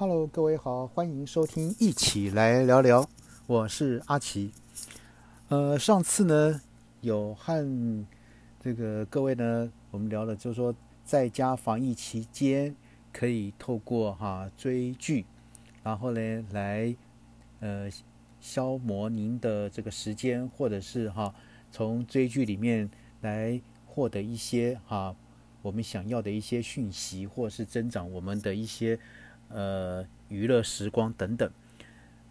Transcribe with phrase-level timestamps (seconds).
[0.00, 3.10] Hello，各位好，欢迎收听，一起来聊聊。
[3.48, 4.52] 我是阿奇。
[5.48, 6.60] 呃，上次呢
[7.00, 8.06] 有和
[8.60, 10.72] 这个各位呢，我们聊了，就是说
[11.04, 12.76] 在家防疫期间
[13.12, 15.26] 可以透过哈追剧，
[15.82, 16.94] 然后呢来
[17.58, 17.90] 呃
[18.40, 21.34] 消磨您的这个时间，或者是哈
[21.72, 22.88] 从追剧里面
[23.22, 25.16] 来获得一些哈
[25.60, 28.96] 我们想要的一些讯息，或是增长我们的一些
[29.48, 31.50] 呃娱乐时光等等。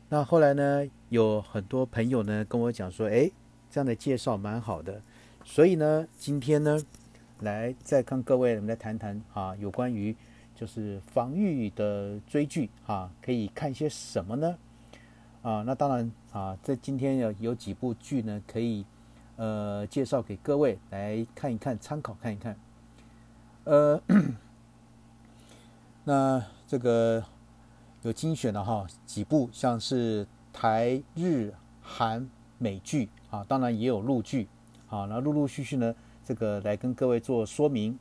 [0.09, 3.29] 那后来呢，有很多朋友呢跟我讲说，哎，
[3.69, 5.01] 这样的介绍蛮好的，
[5.43, 6.79] 所以呢，今天呢，
[7.41, 10.15] 来再跟各位我们来谈谈啊，有关于
[10.55, 14.57] 就是防御的追剧啊，可以看些什么呢？
[15.41, 18.85] 啊，那当然啊，在今天有有几部剧呢，可以
[19.35, 22.57] 呃介绍给各位来看一看，参考看一看。
[23.65, 24.01] 呃，
[26.05, 27.23] 那这个。
[28.03, 31.51] 有精选的哈几部，像是台日
[31.81, 34.47] 韩美剧啊，当然也有陆剧
[34.87, 35.93] 啊，那陆陆续续呢，
[36.23, 37.97] 这个来跟各位做说明。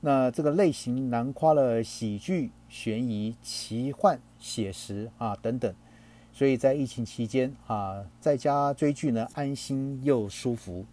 [0.00, 5.72] 那这个类型囊括了喜剧、悬疑、奇幻、写实啊等等，
[6.32, 10.86] 所以在疫情期间啊，在家追剧呢，安心又舒服。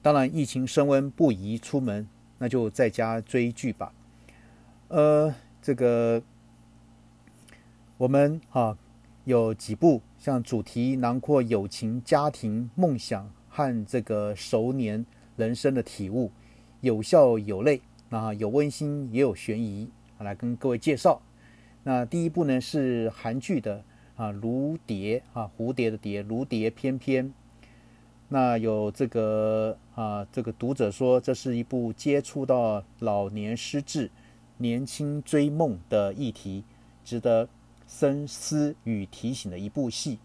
[0.00, 3.92] 当然，疫情升温不宜出门，那就在家追剧吧。
[4.88, 6.22] 呃，这个。
[7.98, 8.76] 我们啊
[9.24, 16.32] 有几部像主题囊括友情、家庭、梦想和这个熟年人生的体悟，
[16.80, 19.88] 有笑有泪啊，有温馨也有悬疑，
[20.18, 21.22] 来跟各位介绍。
[21.84, 23.84] 那第一部呢是韩剧的
[24.16, 27.32] 啊《如蝶》啊蝴蝶的蝶，如蝶翩翩。
[28.28, 34.10] 那有这个啊这个读者说这是一部接触到老年失智、
[34.58, 36.64] 年轻追梦的议题，
[37.04, 37.48] 值得。
[37.84, 40.18] 深思与提醒的一部戏，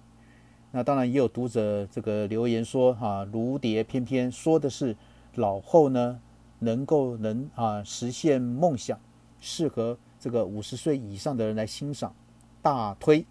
[0.72, 4.96] 那当然也有读者这个留言说，哈，如蝶翩翩说的是
[5.36, 6.22] 老后呢
[6.60, 8.98] 能够能啊实现梦想，
[9.42, 12.16] 适合这个五十岁以上的人来欣赏，
[12.62, 13.26] 大推。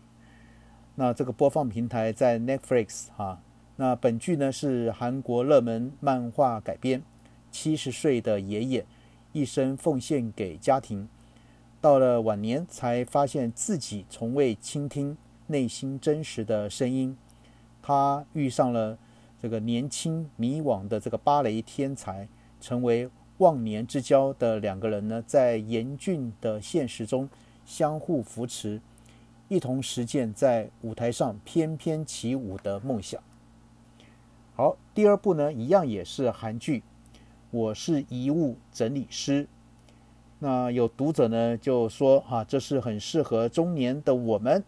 [0.96, 3.40] 那这个播放平台在 Netflix 哈，
[3.76, 7.02] 那本剧呢是韩国热门漫画改编，
[7.50, 8.86] 七十岁的爷爷
[9.36, 11.06] 一生奉献给家庭。
[11.82, 15.14] 到了晚年，才发现自己从未倾听
[15.48, 17.14] 内心真实的声音。
[17.82, 18.96] 他遇上了
[19.42, 22.26] 这个年轻迷惘的这个芭蕾天才，
[22.62, 27.28] 成为忘年之交的两个人呢，在严峻的现实中
[27.66, 28.80] 相互扶持，
[29.48, 33.22] 一同实践在舞台上翩翩起舞的梦想。
[34.56, 36.78] 好，第二部呢，一样也是韩剧，
[37.56, 39.44] 《我是遗物整理师》。
[40.40, 44.62] 那有读者呢就说啊，这是很适合中年的我们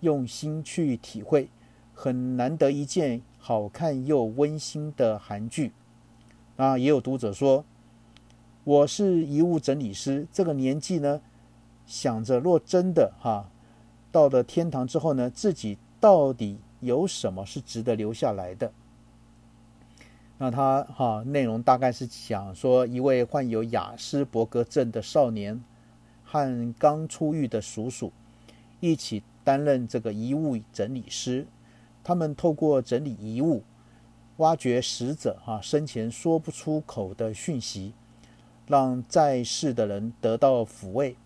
[0.00, 1.50] 用心去体会，
[1.92, 5.72] 很难得一见好看又温馨的韩剧。
[6.56, 7.62] 啊，也有读者说，
[8.64, 11.20] 我是遗物整理师，这个年纪呢，
[11.84, 13.50] 想着若真的哈
[14.10, 18.72] 到了天堂之后呢，自己到底有什么是值得留下来的？
[20.36, 25.62] 那他哈内容大概是讲说，一位患有雅斯伯格症的少年
[26.24, 28.12] 和刚出狱的叔叔
[28.80, 31.46] 一起担任这个遗物整理师，
[32.02, 33.62] 他们透过整理遗物，
[34.38, 37.94] 挖掘死者哈生前说不出口的讯息，
[38.66, 41.16] 让在世的人得到抚慰，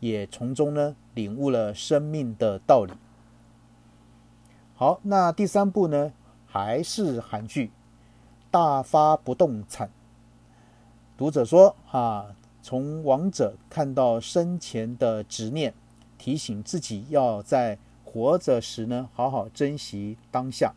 [0.00, 2.94] 也从中呢领悟了生命的道理。
[4.74, 6.12] 好，那第三部呢
[6.46, 7.70] 还是韩剧。
[8.54, 9.90] 大发不动产，
[11.16, 15.74] 读者说：“哈，从亡者看到生前的执念，
[16.16, 20.72] 提醒自己要在活着时呢，好好珍惜当下。”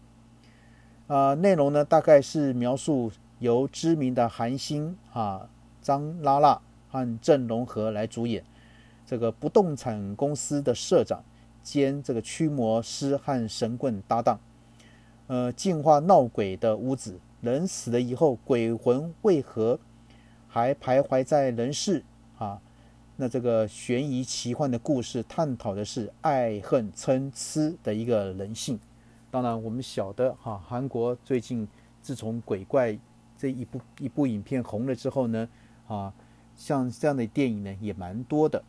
[1.05, 5.47] 啊，内容呢，大概是描述由知名的韩星啊
[5.79, 6.59] 张拉拉
[6.89, 8.43] 和郑容和来主演，
[9.05, 11.23] 这个不动产公司的社长
[11.61, 14.39] 兼这个驱魔师和神棍搭档，
[15.27, 17.19] 呃，净化闹鬼的屋子。
[17.41, 19.79] 人死了以后，鬼魂为何
[20.47, 22.03] 还徘徊在人世
[22.37, 22.59] 啊？
[23.15, 28.79] 那这个悬疑奇幻的故事，探讨的是爱恨参差的一个人性。
[29.29, 31.67] 当然，我们晓得哈，韩国最近
[32.01, 32.97] 自从鬼怪
[33.37, 35.47] 这一部一部影片红了之后呢，
[35.87, 36.13] 啊，
[36.55, 38.63] 像这样的电影呢也蛮多的。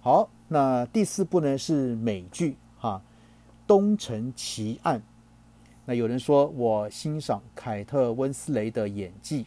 [0.00, 3.02] 好，那第四部呢是美剧哈，
[3.66, 5.00] 《东城奇案》。
[5.84, 9.46] 那有人说我欣赏凯特温斯雷的演技。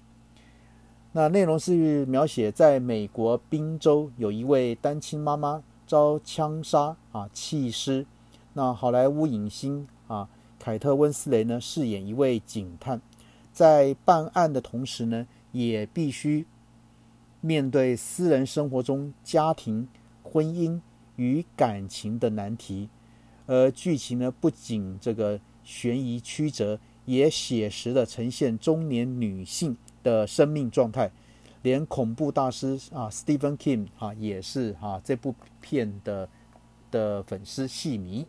[1.14, 8.06] 那内容是描写在美国宾州有一位单亲妈妈遭枪杀啊弃尸。
[8.52, 10.28] 那好莱坞影星啊
[10.60, 13.00] 凯特温斯雷呢饰演一位警探，
[13.54, 16.46] 在办案的同时呢，也必须
[17.40, 19.88] 面对私人生活中家庭、
[20.22, 20.82] 婚姻
[21.16, 22.90] 与感情的难题。
[23.46, 31.12] 而剧情呢，不仅这个悬疑曲折，也写实的呈现中年女性的生命状态。
[31.64, 36.30] 连恐怖大师啊，Stephen King 啊，也是哈这部片的
[36.92, 38.28] 的粉丝戏迷。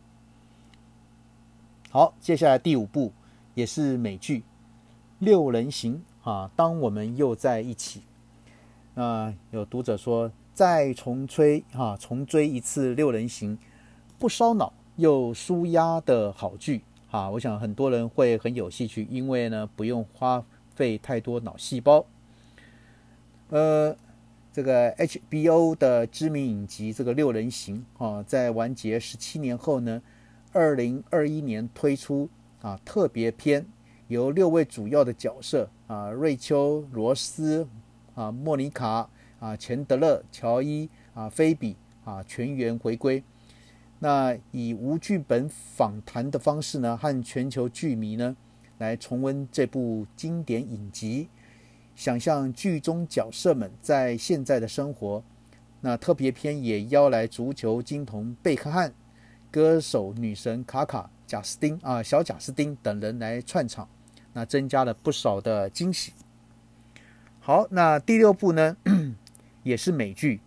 [1.91, 3.12] 好，接下来第五部
[3.53, 4.38] 也是美剧
[5.19, 6.50] 《六人行》啊。
[6.56, 8.00] 当我们又在一起，
[8.94, 13.59] 啊，有读者说再重吹啊，重追一次《六人行》，
[14.19, 17.31] 不烧脑又舒压的好剧啊。
[17.31, 20.44] 我想很多人会很有兴趣，因为呢不用花
[20.75, 22.06] 费太多脑细胞。
[23.49, 23.97] 呃，
[24.53, 30.03] 这个 HBO 的知名影集《这个六人行》啊，在完结十七年后呢，
[30.53, 32.29] 二零二一年推出
[32.61, 33.64] 啊特别篇，
[34.09, 37.69] 由六位主要的角色啊，瑞秋、罗斯
[38.14, 43.23] 啊、莫妮卡啊、钱德勒、乔伊啊、菲比啊全员回归。
[43.98, 48.37] 那以无剧本访谈的方式呢，和全球剧迷呢
[48.78, 51.28] 来重温这部经典影集。
[51.94, 55.25] 想象剧中角色们在现在的生活，
[55.81, 58.93] 那特别篇也邀来足球金童贝克汉、
[59.50, 63.88] 歌手女神卡卡、贾斯汀啊小贾斯汀等人来串场，
[64.34, 66.12] 那增加了不少的惊喜。
[67.40, 68.76] 好，那第六部呢，
[69.62, 70.37] 也是美剧《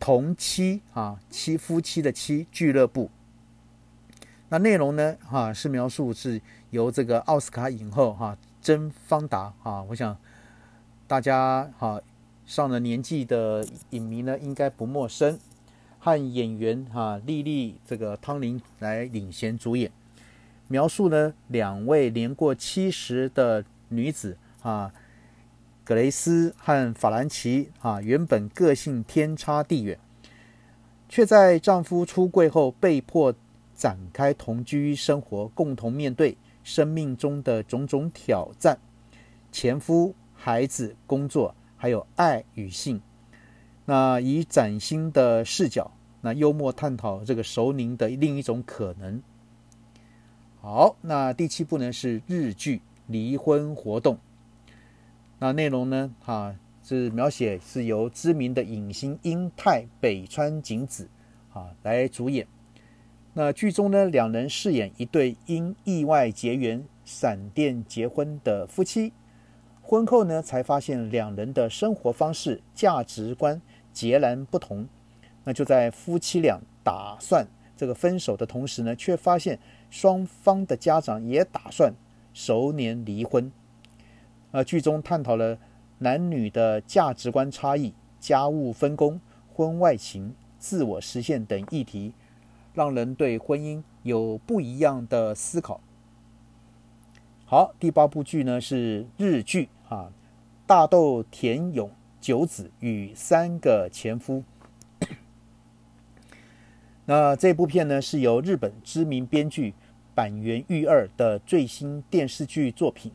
[0.00, 3.08] 同妻》啊妻夫妻的妻俱乐部。
[4.48, 10.16] 那内容呢，哈是描述是由这个奥斯卡影后哈甄方达啊，我想。
[11.06, 12.00] 大家哈
[12.46, 15.38] 上了年纪的影迷呢，应该不陌生。
[15.98, 19.90] 和演员哈丽丽这个汤琳来领衔主演，
[20.68, 24.92] 描述呢两位年过七十的女子啊，
[25.90, 29.98] 格雷斯和法兰奇啊，原本个性天差地远，
[31.08, 33.34] 却在丈夫出柜后被迫
[33.74, 38.78] 展开同居生活，共同面对生命中的种种挑战。
[39.50, 40.14] 前夫。
[40.32, 43.02] 孩子、工作，还有爱与性，
[43.84, 45.90] 那以崭新的视角，
[46.22, 49.20] 那幽默探讨这个熟龄的另一种可能。
[50.62, 52.76] 好，那第七部呢是日剧
[53.08, 54.14] 《离婚活动》，
[55.42, 61.08] 那内容呢，哈是描写是由知名的影星英泰北川景子
[61.50, 62.46] 啊来主演。
[63.32, 69.14] 那剧中呢，两人饰演一对因意外结缘、闪电结婚的夫妻。
[69.80, 73.62] 婚后呢，才发现两人的生活方式、价值观
[73.94, 74.86] 截然不同。
[75.44, 77.46] 那就在夫妻俩打算
[77.78, 79.58] 这个分手的同时呢，却发现
[79.88, 81.94] 双方的家长也打算
[82.34, 83.50] 熟年离婚。
[84.52, 85.58] 呃，剧中探讨了
[85.98, 89.20] 男女的价值观差异、家务分工、
[89.52, 92.12] 婚外情、自我实现等议题，
[92.74, 95.80] 让人对婚姻有不一样的思考。
[97.46, 99.68] 好，第八部剧呢是日剧。
[99.88, 100.12] 啊，
[100.68, 104.44] 大豆田勇九子与三个前夫。
[107.06, 109.74] 那这部片呢，是由日本知名编剧
[110.14, 113.10] 板垣裕二的最新电视剧作品。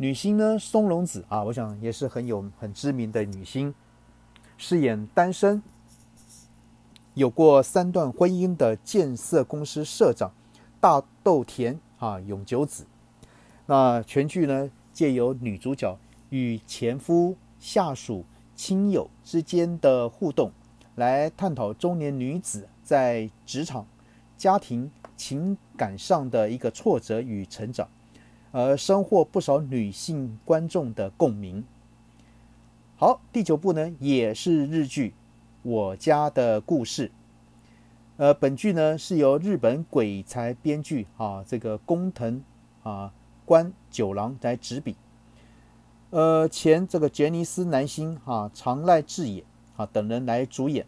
[0.00, 3.74] 女星呢，松隆子啊，我想也是很有很知名的女星，
[4.56, 5.60] 饰演单身、
[7.14, 10.30] 有过三段婚姻的建设公司社长
[10.80, 12.86] 大豆田啊永久子。
[13.66, 14.70] 那全剧呢？
[14.92, 15.98] 借由女主角
[16.30, 18.24] 与前夫、下属、
[18.54, 20.52] 亲友之间的互动，
[20.94, 23.86] 来探讨中年女子在职场、
[24.36, 27.88] 家庭、情感上的一个挫折与成长，
[28.52, 31.64] 而收获不少女性观众的共鸣。
[32.96, 35.10] 好，第九部呢也是日剧
[35.62, 37.08] 《我家的故事》。
[38.16, 42.42] 呃，本剧呢是由日本鬼才编剧啊，这个工藤
[42.82, 43.12] 啊。
[43.44, 44.94] 关九郎来执笔，
[46.10, 49.42] 呃，前这个杰尼斯男星哈长濑智也
[49.74, 50.84] 啊等人来主演。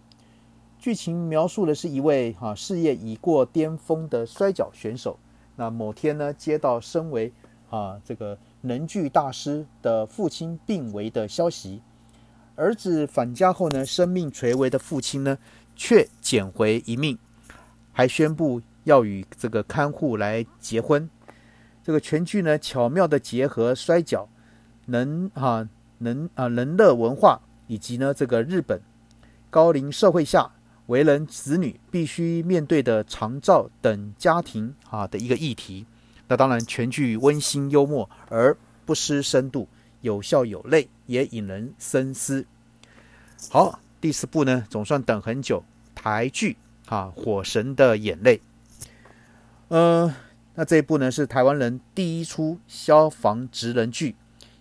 [0.79, 5.19] 剧情描述的是一位哈事业已过巅峰的摔跤选手，
[5.57, 7.33] 那某天呢接到身为
[7.70, 11.80] 啊这个能剧大师的父亲病危的消息，
[12.56, 15.38] 儿子返家后呢，生命垂危的父亲呢
[15.74, 17.16] 却捡回一命，
[17.92, 21.08] 还宣布要与这个看护来结婚。
[21.82, 24.28] 这个全剧呢，巧妙的结合摔跤，
[24.86, 28.82] 能啊能啊人乐文化，以及呢这个日本
[29.48, 30.50] 高龄社会下
[30.86, 35.86] 为人子女必须面对的长照等家庭啊的一个议题。
[36.30, 38.56] 那当然全剧温馨幽默而
[38.87, 39.66] 不失深度，
[40.00, 42.46] 有笑有泪，也引人深思。
[43.50, 46.56] 好，第四部呢，总算等很久，台剧
[46.87, 48.37] 啊，《火神的眼泪》。
[49.66, 50.14] 呃，
[50.54, 54.14] 那这一部呢是台湾人第一出消防职人剧，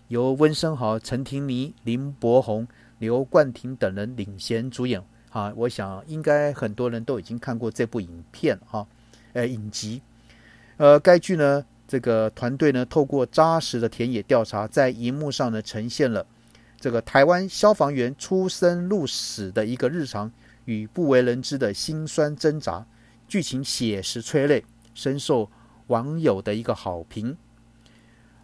[0.08, 2.66] 由温升豪、陈婷妮、林柏宏、
[2.98, 5.00] 刘冠廷等人领衔主演。
[5.30, 8.84] 啊，我想应该很多人都已经看过这部影片哈，
[9.34, 10.02] 呃，影集。
[10.80, 16.24] 呃，该剧呢，这个团队呢，透过扎实的田野调查，在荧幕上呢，呈现了
[16.80, 20.32] 这个台湾消防员出生入死的一个日常
[20.64, 22.86] 与不为人知的辛酸挣扎。
[23.28, 25.50] 剧情写实催泪，深受
[25.88, 27.36] 网友的一个好评。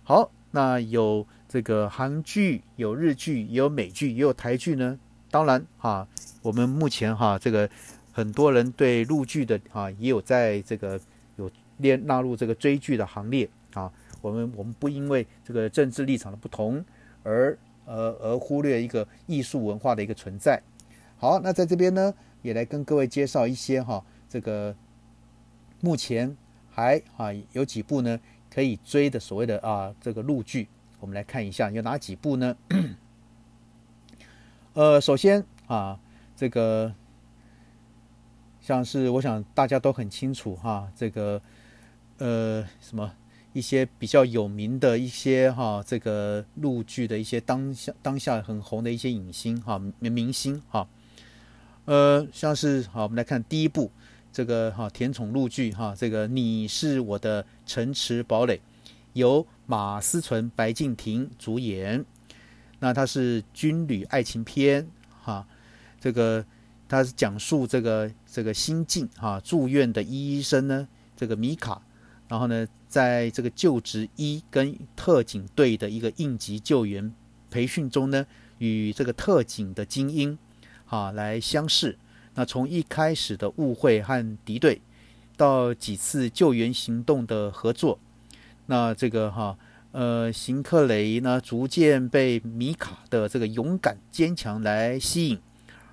[0.03, 4.99] 好，那有这个韩剧，有日剧，也有美剧，也有台剧呢。
[5.31, 6.07] 当然哈，
[6.43, 7.67] 我们目前哈这个
[8.13, 11.01] 很多人对陆剧的啊也有在这个
[11.37, 13.93] 有列纳入这个追剧的行列啊。
[14.23, 16.85] 我们我们不因为这个政治立场的不同
[17.23, 20.61] 而呃而忽略一个艺术文化的一个存在。
[21.17, 24.75] 好，那在这边呢也来跟各位介绍一些哈这个
[25.81, 26.37] 目前
[26.71, 28.19] 还啊有几部呢
[28.51, 30.69] 可以追的所谓的啊这个陆剧，
[30.99, 32.57] 我们来看一下有哪几部呢？
[34.75, 35.99] 呃，首先啊，
[36.35, 36.93] 这个
[38.61, 41.41] 像是我想大家都很清楚哈，这个
[42.19, 43.13] 呃什么
[43.53, 50.87] 一些比较有名的一些哈，这个陆剧的一些当下当下很红的一些影星哈明明星哈，
[51.87, 53.91] 呃像是好，我们来看第一部
[54.33, 58.61] 这个哈甜宠陆剧哈，这个你是我的城池堡垒，
[59.15, 62.05] 由马思纯、白敬亭主演。
[62.79, 64.87] 那它是军旅爱情片，
[65.23, 65.47] 哈，
[65.99, 66.45] 这个
[66.87, 71.81] 它是讲述这个这个新进哈住院的医生呢，这个米卡，
[72.29, 77.13] 然后呢，在这个就职一跟特警队的一个应急救援
[77.51, 78.27] 培训中呢，
[78.59, 80.39] 与这个特警的精英，
[80.87, 81.99] 啊来相识。
[82.35, 84.81] 那从一开始的误会和敌对，
[85.37, 87.99] 到几次救援行动的合作，
[88.67, 89.59] 那这个哈。
[89.93, 95.41] 呃，邢克雷呢，逐渐被米卡的这个勇敢坚强来吸引，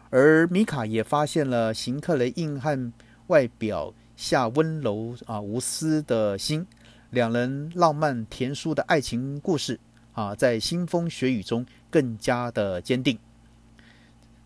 [0.10, 2.92] 而米卡也发现了邢克雷硬汉
[3.28, 6.66] 外表下温柔啊无私的心，
[7.10, 9.80] 两人浪漫甜书的爱情故事
[10.14, 13.18] 啊，在腥风血雨中更加的坚定。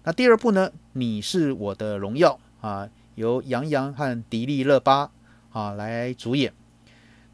[0.04, 5.12] 那第二部呢，你是我的荣耀啊，由杨洋和迪丽热巴
[5.52, 6.54] 啊来主演。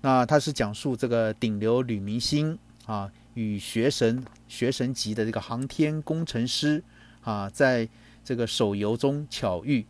[0.02, 6.84] 那他是讲述这个顶流女明星啊，与学神学神级的这个航天工程师
[7.22, 7.88] 啊，在
[8.26, 9.86] 这个手游中巧遇。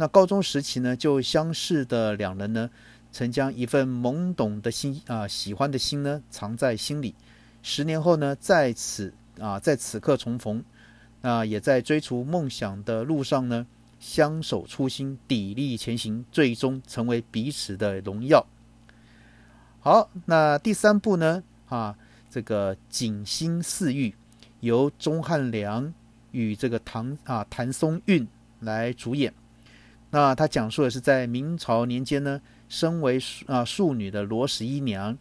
[0.00, 2.70] 那高中时期呢，就相识的两人呢，
[3.12, 7.14] 曾将一份懵懂的心啊，喜欢的心呢，藏在心里。
[7.62, 10.64] 十年后呢，在此啊，在此刻重逢，
[11.20, 13.66] 那也在追逐梦想的路上呢，
[13.98, 18.46] 相守初心，砥砺前行，最终成为彼此的荣耀。
[19.80, 21.42] 好，那第三部呢？
[21.68, 21.94] 啊，
[22.30, 24.08] 这个《锦心似玉》
[24.60, 25.92] 由钟汉良
[26.30, 28.26] 与这个唐啊谭松韵
[28.60, 29.34] 来主演。
[30.10, 35.16] 那他讲述的是在明朝年间呢，身为啊庶女的罗十一娘，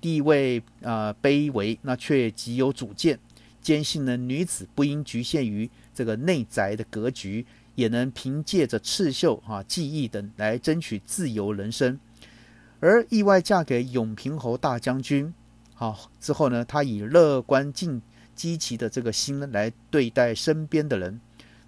[0.00, 3.18] 地位啊卑微，那却极有主见，
[3.60, 7.46] 坚信呢女子不应局限于这个内宅的格局，
[7.76, 11.98] 也能凭借着刺绣啊技艺等来争取自由人生。
[12.80, 15.32] 而意外嫁给永平侯大将军，
[15.72, 18.02] 好之后呢，他以乐观、进
[18.34, 21.20] 积极的这个心来对待身边的人，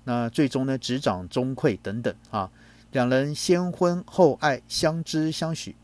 [0.02, 2.50] 那最终呢，执掌中馈等等啊，
[2.94, 5.74] 两人先婚后爱，相知相许，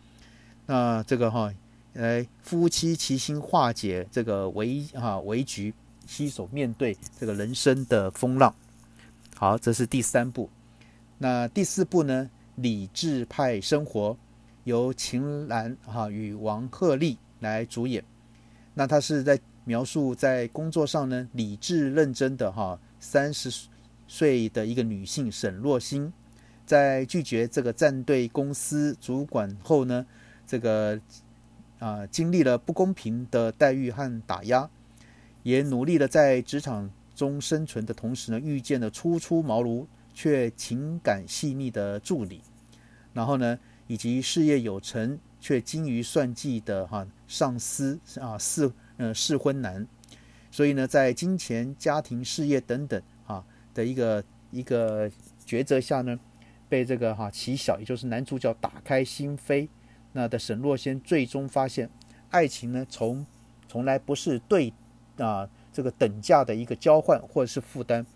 [0.64, 1.52] 那这个哈，
[1.94, 5.74] 来夫妻齐心化解这个危哈危局，
[6.06, 8.54] 携手面对这个人生的风浪。
[9.34, 10.48] 好，这是第三部。
[11.18, 12.30] 那第四部呢？
[12.54, 14.16] 理智派生活。
[14.64, 18.04] 由秦岚哈与王鹤棣来主演，
[18.74, 23.50] 那他是在描述在工作上呢理智认真的哈三十
[24.06, 26.12] 岁的一个女性沈若欣，
[26.70, 30.06] 在拒绝这个战队公司主管后呢，
[30.46, 31.00] 这个
[31.80, 34.70] 啊经历了不公平的待遇和打压，
[35.42, 39.84] 也努力的在职场中生存的同时呢，遇见了初出茅庐
[40.14, 42.40] 却情感细腻的助理，
[43.12, 43.58] 然后呢。
[43.90, 49.84] 以及事业有成却精于算计的哈上司啊适呃适婚男，
[50.48, 54.22] 所以呢，在金钱、家庭、事业等等啊的一个
[54.52, 55.10] 一个
[55.44, 56.16] 抉择下呢，
[56.70, 59.68] 被这个哈齐小，也就是男主角打开心扉，
[60.12, 61.90] 那的沈若仙最终发现，
[62.30, 63.26] 爱情呢从
[63.68, 64.72] 从来不是对
[65.18, 68.06] 啊这个等价的一个交换或者是负担，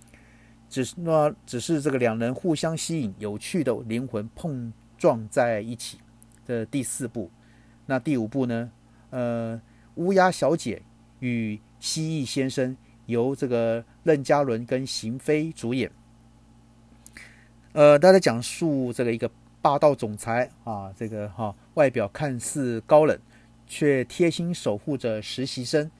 [0.70, 5.98] 只是那只是这个两人互相吸引，有趣的灵魂碰撞在一起。
[6.46, 7.30] 这第四部，
[7.86, 8.70] 那第五部呢？
[9.10, 9.60] 呃，
[9.96, 10.82] 乌鸦小姐
[11.20, 15.90] 与蜥蜴先生由这个任嘉伦跟邢飞主演。
[17.74, 19.28] 呃，大家讲述这个一个
[19.60, 23.18] 霸道总裁啊，这个哈外表看似高冷，
[23.66, 25.90] 却贴心守护着实习生。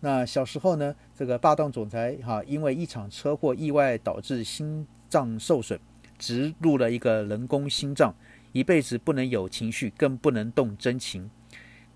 [0.00, 5.78] 那小时候呢，这个霸道总裁哈因为一场车祸意外导致心脏受损，
[6.18, 8.12] 植入了一个人工心脏。
[8.50, 11.30] 一辈子不能有情绪，更不能动真情。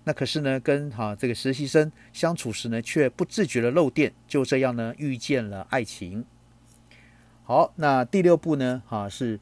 [0.05, 4.13] 那可是呢，跟哈这个实习生相处时呢，却不自觉的漏电。
[4.29, 6.23] 就这样呢，遇见了爱情。
[7.47, 9.39] 好，那第六部呢，哈是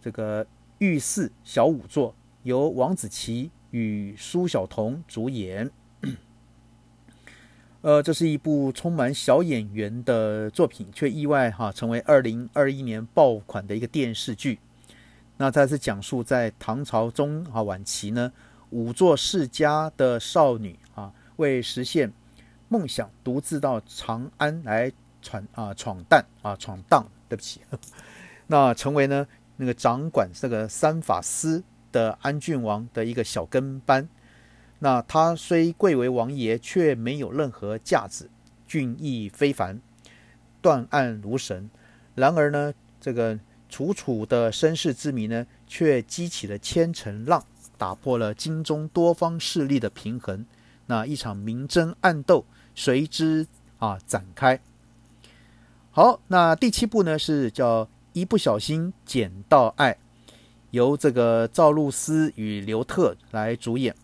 [0.00, 0.44] 这个
[0.78, 2.12] 《御四小仵作》，
[2.44, 5.68] 由王子奇与苏晓彤主演。
[7.82, 14.60] 呃，这是一部充满小演员的作品，却意外哈成为二零二一年爆款的一个电视剧。
[15.36, 18.32] 那它是讲述在唐朝中啊晚期呢，
[18.70, 22.12] 五座世家的少女啊，为实现
[22.68, 27.04] 梦想，独自到长安来闯啊闯荡啊闯荡。
[27.28, 27.60] 对不起，
[28.48, 29.26] 那成为呢
[29.56, 31.62] 那个掌管这个三法司
[31.92, 34.08] 的安郡王的一个小跟班。
[34.78, 38.28] 那他虽贵为王爷，却没有任何架子，
[38.66, 39.80] 俊逸非凡，
[40.60, 41.70] 断案如神。
[42.14, 43.38] 然而呢，这个。
[43.66, 47.44] 楚楚的身世之谜呢，却激起了千层浪，
[47.76, 50.46] 打破了京中多方势力的平衡。
[50.86, 52.44] 那一场明争暗斗
[52.76, 53.44] 随之
[53.78, 54.60] 啊展开。
[55.96, 57.84] 好，那第七部呢是叫
[58.14, 59.92] 《一不小心捡到爱》，
[60.72, 63.94] 由这个赵露思与刘特来主演。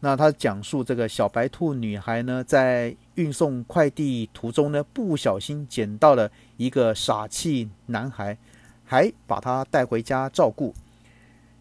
[0.00, 8.36] 那他讲述这个小白兔女孩呢，在运送快递途中呢，不小心捡到了一个傻气男孩。
[8.84, 10.74] 还把他带回家照顾，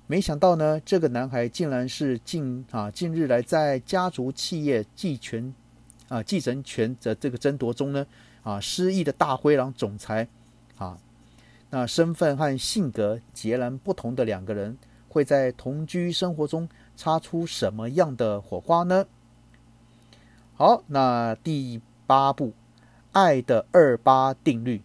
[0.06, 5.52] 没想到呢，这个男孩竟然是近啊近日来在家族企业继权
[6.10, 8.06] 啊继承权的这个争夺中呢
[8.46, 10.30] 啊失意的大灰狼总裁
[10.78, 10.98] 啊，
[11.72, 14.78] 那身份和性格截然不同的两个人，
[15.10, 19.06] 会在同居生活中擦出什么样的火花呢？
[20.54, 22.54] 好，那第八部，
[23.12, 24.82] 爱的二八定律。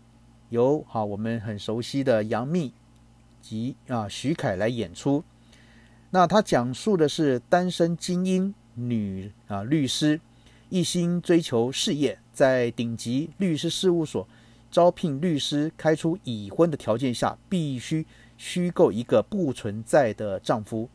[0.48, 2.72] 由哈我们很熟悉的杨幂
[3.40, 5.22] 及啊徐凯来演出。
[6.10, 10.20] 那他讲述的是单身精英女啊律师，
[10.70, 14.26] 一心追求事业，在顶级律师事务所
[14.70, 18.06] 招聘律师，开出已婚的条件下，必须
[18.38, 20.88] 虚构一个不存在的丈夫。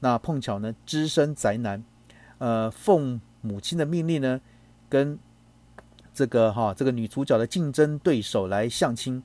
[0.00, 1.82] 那碰巧呢，只身宅男，
[2.36, 4.40] 呃，奉母亲的命令呢，
[4.90, 5.18] 跟。
[6.14, 9.22] 这个哈，这个女主角的竞争对手来相亲，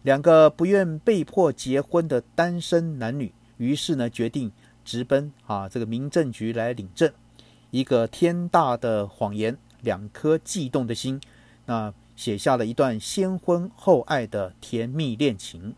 [0.00, 4.50] 两个不愿被迫结婚的单身男女，于是呢决定
[4.82, 7.12] 直奔啊这个民政局来领证。
[7.72, 11.18] 一个天大的谎言，两颗悸动的心，
[11.64, 15.74] 那写下了一段先婚后爱的甜蜜恋情。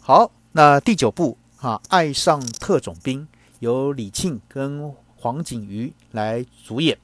[0.00, 6.96] 好，那第九部啊，爱上特种兵，由李沁跟黄景瑜来主演。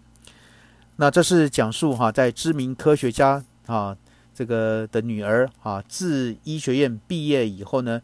[0.96, 3.94] 那这是讲述哈，在知名科学家啊
[4.34, 8.00] 这个的女儿啊，自医学院毕业以后呢，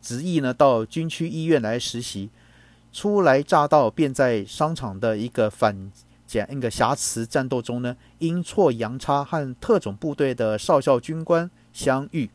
[0.00, 2.30] 执意呢到军区医院来实习，
[2.92, 5.90] 初来乍到，便在商场的一个反
[6.26, 12.30] 检那个瑕疵战斗中呢，阴错阳差和特种部队的少校军官相遇，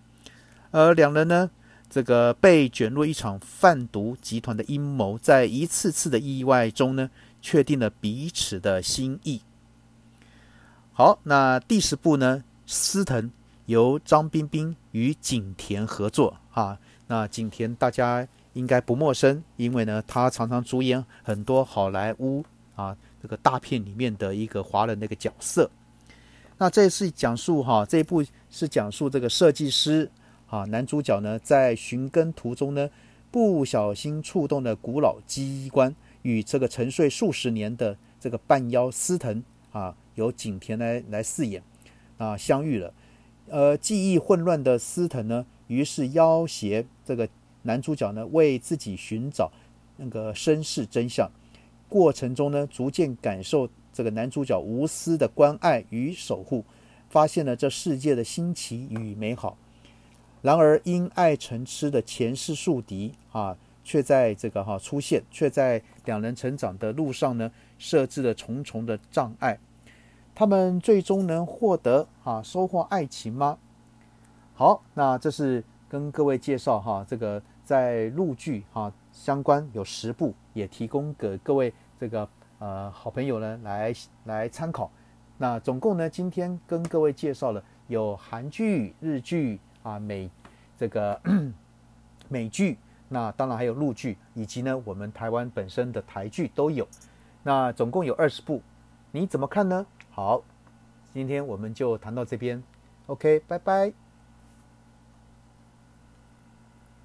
[0.71, 1.49] 而两人呢，
[1.89, 7.09] 这个被卷入一场贩毒集团的阴谋，在一次次的意外中呢，
[7.41, 9.41] 确定了彼此的心意。
[10.93, 12.43] 好，那第十部呢？
[12.65, 13.31] 司藤
[13.67, 16.77] 由张彬彬与景甜合作啊。
[17.07, 22.43] 那景甜大家应该不陌生，因为呢，他常常主演很多好莱坞
[22.75, 25.69] 啊这个大片里面的一个华人的一个角色。
[26.57, 30.09] 那这是讲述哈，这一部是讲述这个设计师
[30.47, 32.89] 啊，男主角呢在寻根途中呢，
[33.29, 39.95] 不小心触动了古老机关，与这个沉睡数十年的这个半妖司藤啊。
[40.15, 41.61] 由景甜来来饰演，
[42.17, 42.91] 啊，相遇了，
[43.49, 47.29] 呃，记忆混乱的司藤呢，于是要挟这个
[47.67, 49.51] 男主角呢，为自己寻找
[49.97, 51.29] 那个身世真相。
[51.89, 56.63] 过程中呢，逐渐感受这个男主角无私的关爱与守护，
[57.09, 59.57] 发现了这世界的新奇与美好。
[60.41, 69.59] 然而因爱成痴的前世宿敌啊，却在这个哈出现，却在两人成长的路上呢，设置了重重的障碍。
[70.35, 73.57] 他们最终能获得啊收获爱情吗？
[74.53, 84.89] 好，那这是跟各位介绍哈，这个在陆剧哈相关有十部，也提供给各位这个呃好朋友呢来来参考。
[85.37, 90.31] 那总共呢，今天跟各位介绍了有韩剧、日剧啊美
[90.77, 91.19] 这个
[92.29, 92.77] 美剧，
[93.09, 96.87] 那当然还有陆剧，以及呢我们台湾本身的台剧都有。
[97.43, 98.61] 那总共有二十部，
[99.11, 99.85] 你怎么看呢？
[100.09, 100.41] 好，
[101.13, 102.63] 今天我们就谈到这边
[103.07, 104.06] ，OK，拜拜。